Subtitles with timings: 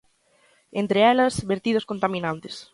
[0.81, 2.55] Entre elas, vertidos contaminantes.